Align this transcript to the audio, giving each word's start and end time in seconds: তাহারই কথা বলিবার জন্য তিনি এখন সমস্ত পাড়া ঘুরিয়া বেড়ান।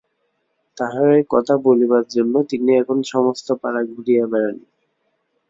তাহারই 0.77 1.23
কথা 1.29 1.55
বলিবার 1.65 2.05
জন্য 2.07 2.33
তিনি 2.49 2.69
এখন 2.81 2.97
সমস্ত 3.11 3.47
পাড়া 3.61 3.81
ঘুরিয়া 3.91 4.25
বেড়ান। 4.31 4.57